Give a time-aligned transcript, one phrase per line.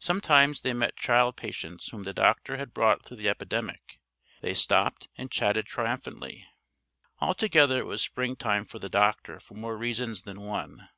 [0.00, 4.00] Sometimes they met child patients whom the doctor had brought through the epidemic,
[4.40, 6.44] they stopped and chatted triumphantly.
[7.20, 10.88] Altogether it was springtime for the doctor for more reasons than one.